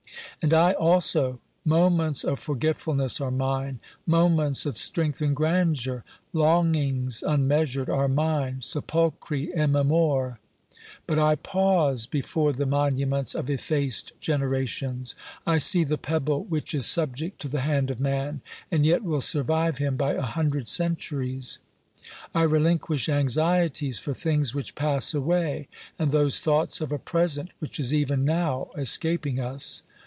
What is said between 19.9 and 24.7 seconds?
by a hundred centuries. I relinquish anxieties for things